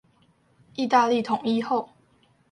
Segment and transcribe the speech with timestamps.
[0.73, 1.89] 義大利統一後